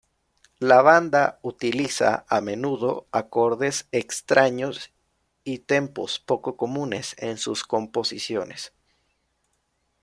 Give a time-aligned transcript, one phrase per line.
[0.57, 4.91] La banda utiliza a menudo acordes extraños
[5.43, 8.73] y tempos poco comunes en sus composiciones.